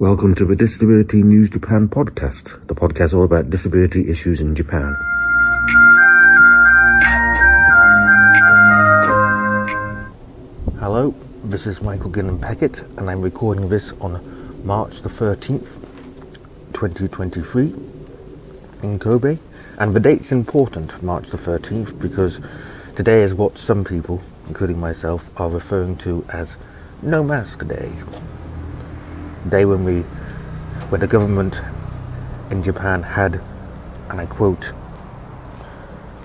[0.00, 4.94] Welcome to the Disability News Japan podcast, the podcast all about disability issues in Japan.
[10.78, 14.22] Hello, this is Michael Gillan Peckitt, and I'm recording this on
[14.64, 15.82] March the 13th,
[16.74, 17.74] 2023,
[18.84, 19.40] in Kobe.
[19.80, 22.40] And the date's important, March the 13th, because
[22.94, 26.56] today is what some people, including myself, are referring to as
[27.02, 27.90] No Mask Day
[29.48, 30.02] day when we,
[30.90, 31.60] when the government
[32.50, 33.40] in Japan had,
[34.10, 34.72] and I quote,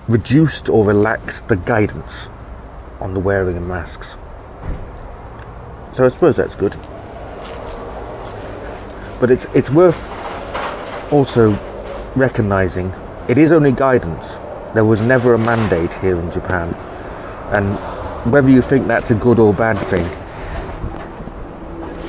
[0.08, 2.28] reduced or relaxed the guidance
[3.00, 4.16] on the wearing of masks.
[5.92, 6.72] So I suppose that's good.
[9.20, 10.10] But it's it's worth
[11.12, 11.52] also
[12.16, 12.92] recognizing
[13.28, 14.38] it is only guidance.
[14.74, 16.74] There was never a mandate here in Japan.
[17.52, 20.04] And whether you think that's a good or bad thing,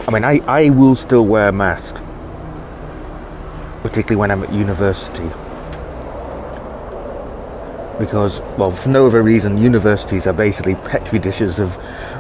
[0.08, 1.96] I mean, I, I will still wear a mask,
[3.82, 5.28] particularly when I'm at university.
[7.98, 11.76] Because, well, for no other reason, universities are basically petri dishes of,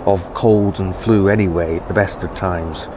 [0.07, 2.87] of colds and flu anyway, at the best of times.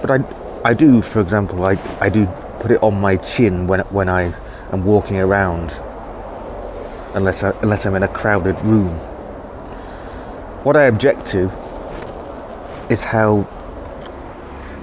[0.00, 2.26] But I, I do, for example, I, I do
[2.58, 4.34] put it on my chin when, when I
[4.72, 5.72] am walking around,
[7.14, 8.96] unless, I, unless I'm in a crowded room.
[10.64, 11.48] What I object to
[12.92, 13.48] is how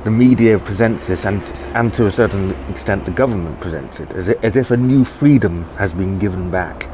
[0.04, 1.42] the media presents this, and,
[1.76, 5.06] and to a certain extent the government presents it, as, if, as if a new
[5.06, 6.88] freedom has been given back.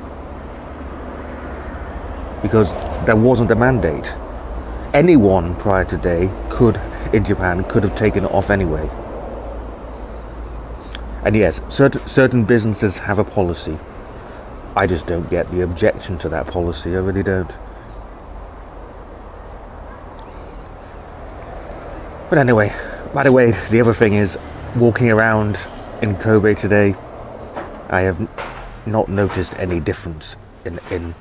[2.41, 2.73] Because
[3.05, 4.13] there wasn't a mandate.
[4.93, 6.79] Anyone prior to today could,
[7.13, 8.89] in Japan, could have taken it off anyway.
[11.23, 13.77] And yes, certain, certain businesses have a policy.
[14.75, 17.55] I just don't get the objection to that policy, I really don't.
[22.29, 22.73] But anyway,
[23.13, 24.37] by the way, the other thing is
[24.75, 25.59] walking around
[26.01, 26.95] in Kobe today,
[27.89, 28.19] I have
[28.87, 30.35] not noticed any difference
[30.65, 31.13] in, in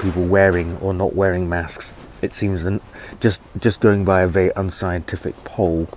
[0.00, 1.94] people wearing or not wearing masks.
[2.22, 2.80] It seems that
[3.20, 5.88] just just going by a very unscientific poll,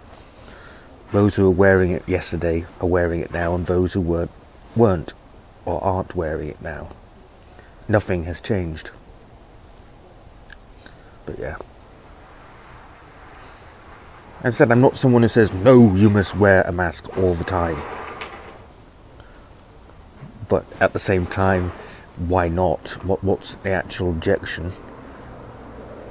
[1.11, 4.31] those who were wearing it yesterday are wearing it now, and those who weren't
[4.75, 5.13] weren't
[5.63, 6.89] or aren't wearing it now.
[7.87, 8.89] Nothing has changed.
[11.27, 11.57] But yeah.
[14.45, 17.44] I said I'm not someone who says, no, you must wear a mask all the
[17.44, 17.81] time.
[20.47, 21.72] But at the same time,
[22.17, 23.03] why not?
[23.03, 24.72] What, what's the actual objection?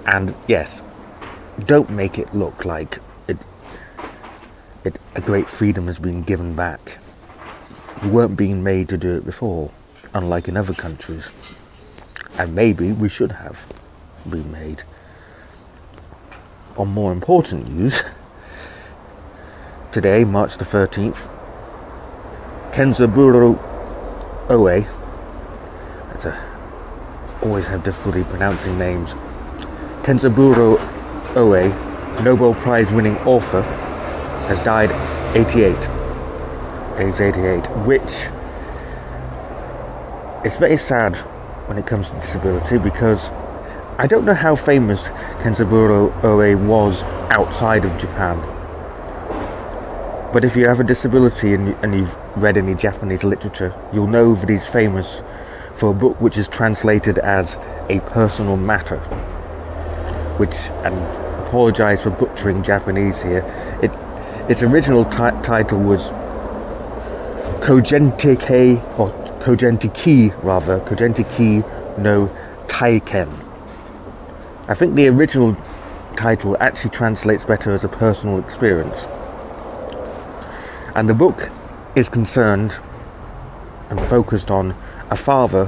[0.04, 1.00] And yes,
[1.64, 3.38] don't make it look like it,
[4.84, 6.98] it, a great freedom has been given back.
[8.02, 9.70] You weren't being made to do it before,
[10.12, 11.30] unlike in other countries.
[12.36, 13.64] And maybe we should have
[14.28, 14.82] been made.
[16.76, 18.02] On more important news,
[19.94, 21.30] today, March the 13th,
[22.72, 23.56] Kenzaburo
[24.50, 24.80] Oe,
[26.08, 29.14] that's a, always have difficulty pronouncing names,
[30.02, 30.80] Kenzaburo
[31.36, 33.62] Oe, Nobel Prize winning author,
[34.48, 34.90] has died
[35.36, 35.76] 88,
[36.98, 38.02] age 88, which
[40.44, 41.14] is very sad
[41.68, 43.30] when it comes to disability because
[43.96, 45.06] I don't know how famous
[45.38, 48.53] Kenzaburo Oe was outside of Japan.
[50.34, 54.34] But if you have a disability and, and you've read any Japanese literature, you'll know
[54.34, 55.22] that he's famous
[55.76, 57.54] for a book which is translated as
[57.88, 58.98] A Personal Matter,
[60.38, 60.96] which, and
[61.46, 63.44] apologize for butchering Japanese here,
[63.80, 63.92] it,
[64.50, 66.10] its original t- title was
[67.60, 71.62] Kojentike, or Kojentiki rather, Kojentiki
[71.96, 72.26] no
[72.66, 73.28] Taiken.
[74.68, 75.56] I think the original
[76.16, 79.06] title actually translates better as a personal experience.
[80.94, 81.50] And the book
[81.96, 82.78] is concerned
[83.90, 84.76] and focused on
[85.10, 85.62] a father,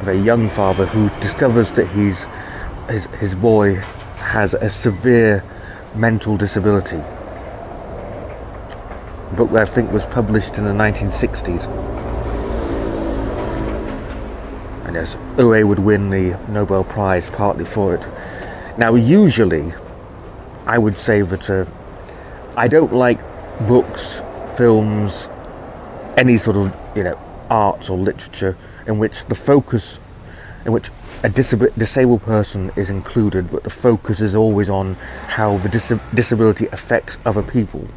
[0.00, 2.24] a very young father, who discovers that he's,
[2.88, 3.74] his, his boy
[4.18, 5.42] has a severe
[5.96, 6.98] mental disability.
[9.30, 11.66] A book I think was published in the 1960s.
[14.86, 18.06] And yes, Oe would win the Nobel Prize partly for it.
[18.78, 19.72] Now, usually,
[20.66, 21.66] I would say that uh,
[22.56, 23.18] I don't like
[23.66, 24.22] books,
[24.56, 25.28] films,
[26.16, 27.18] any sort of you know
[27.50, 28.56] arts or literature
[28.86, 30.00] in which the focus,
[30.64, 30.88] in which
[31.24, 34.94] a disab- disabled person is included, but the focus is always on
[35.26, 37.88] how the dis- disability affects other people.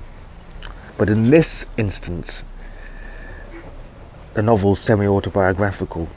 [0.98, 2.44] But in this instance,
[4.34, 6.08] the novel's semi-autobiographical,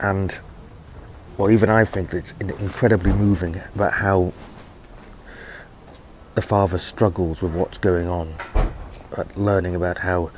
[0.00, 0.38] and
[1.36, 4.32] well, even I think it's incredibly moving about how
[6.38, 8.32] the father struggles with what's going on,
[9.16, 10.30] at learning about how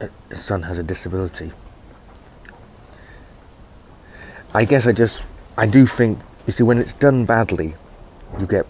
[0.00, 1.50] uh, his son has a disability.
[4.54, 5.28] I guess I just,
[5.58, 7.74] I do think, you see, when it's done badly,
[8.38, 8.66] you get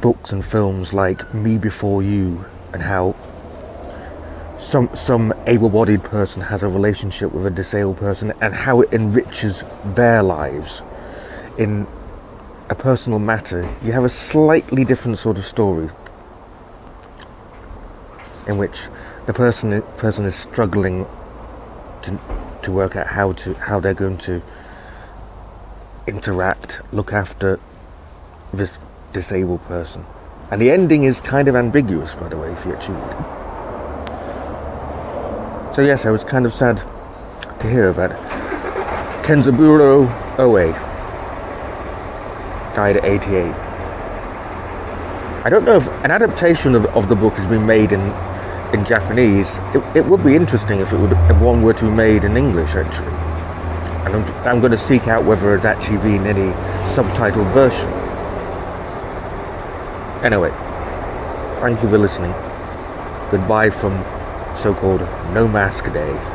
[0.00, 3.16] books and films like Me Before You and how
[4.60, 9.64] some some able-bodied person has a relationship with a disabled person and how it enriches
[9.96, 10.82] their lives
[11.58, 11.88] in
[12.70, 15.88] a personal matter you have a slightly different sort of story
[18.46, 18.88] in which
[19.26, 21.06] the person person is struggling
[22.02, 22.18] to
[22.62, 24.42] to work out how to how they're going to
[26.06, 27.58] interact look after
[28.52, 28.78] this
[29.12, 30.04] disabled person.
[30.50, 32.90] And the ending is kind of ambiguous by the way if you read it.
[35.74, 36.76] So yes, I was kind of sad
[37.60, 38.10] to hear that.
[39.24, 40.08] Kenzaburo
[40.38, 40.93] Oe
[42.74, 43.54] died at 88.
[45.44, 48.00] I don't know if an adaptation of, of the book has been made in
[48.74, 49.58] in Japanese.
[49.74, 52.36] It, it would be interesting if it would if one were to be made in
[52.36, 53.12] English actually.
[54.04, 56.52] And I'm, I'm going to seek out whether there's actually been any
[56.88, 57.88] subtitled version.
[60.24, 60.50] Anyway,
[61.60, 62.32] thank you for listening.
[63.30, 64.04] Goodbye from
[64.56, 65.00] so called
[65.32, 66.33] No Mask Day.